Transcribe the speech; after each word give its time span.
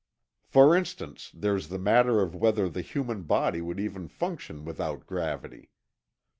"For 0.47 0.75
instance, 0.75 1.29
there's 1.31 1.67
the 1.67 1.77
matter 1.77 2.23
of 2.23 2.33
whether 2.33 2.67
the 2.67 2.81
human 2.81 3.21
body 3.21 3.61
would 3.61 3.79
even 3.79 4.07
function 4.07 4.65
without 4.65 5.05
gravity. 5.05 5.69